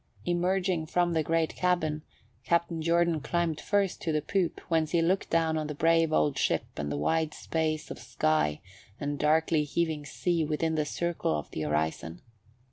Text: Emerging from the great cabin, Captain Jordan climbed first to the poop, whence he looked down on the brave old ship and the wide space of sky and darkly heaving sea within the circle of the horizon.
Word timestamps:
Emerging 0.25 0.87
from 0.87 1.13
the 1.13 1.21
great 1.21 1.55
cabin, 1.55 2.01
Captain 2.43 2.81
Jordan 2.81 3.19
climbed 3.21 3.61
first 3.61 4.01
to 4.01 4.11
the 4.11 4.19
poop, 4.19 4.59
whence 4.61 4.89
he 4.89 4.99
looked 4.99 5.29
down 5.29 5.59
on 5.59 5.67
the 5.67 5.75
brave 5.75 6.11
old 6.11 6.39
ship 6.39 6.65
and 6.77 6.91
the 6.91 6.97
wide 6.97 7.35
space 7.35 7.91
of 7.91 7.99
sky 7.99 8.61
and 8.99 9.19
darkly 9.19 9.63
heaving 9.63 10.03
sea 10.03 10.43
within 10.43 10.73
the 10.73 10.85
circle 10.85 11.37
of 11.37 11.51
the 11.51 11.61
horizon. 11.61 12.19